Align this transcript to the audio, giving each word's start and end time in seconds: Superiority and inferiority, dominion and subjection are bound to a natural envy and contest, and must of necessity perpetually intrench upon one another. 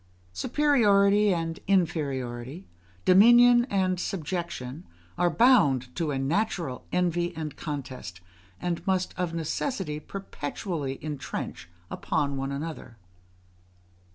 Superiority 0.33 1.31
and 1.31 1.59
inferiority, 1.67 2.65
dominion 3.05 3.65
and 3.65 3.99
subjection 3.99 4.83
are 5.15 5.29
bound 5.29 5.95
to 5.95 6.09
a 6.09 6.17
natural 6.17 6.87
envy 6.91 7.35
and 7.35 7.55
contest, 7.55 8.19
and 8.59 8.83
must 8.87 9.13
of 9.15 9.35
necessity 9.35 9.99
perpetually 9.99 10.97
intrench 11.03 11.69
upon 11.91 12.35
one 12.35 12.51
another. 12.51 12.97